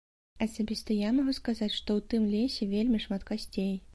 Асабіста 0.45 0.95
я 0.99 1.09
магу 1.17 1.35
сказаць, 1.39 1.69
што 1.79 1.89
ў 2.01 2.13
тым 2.13 2.25
лесе 2.33 2.69
вельмі 2.75 3.05
шмат 3.07 3.29
касцей. 3.31 3.73